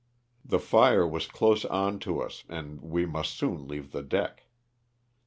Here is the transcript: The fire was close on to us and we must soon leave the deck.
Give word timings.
The 0.43 0.57
fire 0.57 1.07
was 1.07 1.27
close 1.27 1.63
on 1.63 1.99
to 1.99 2.21
us 2.23 2.43
and 2.49 2.81
we 2.81 3.05
must 3.05 3.35
soon 3.37 3.67
leave 3.67 3.91
the 3.91 4.01
deck. 4.01 4.47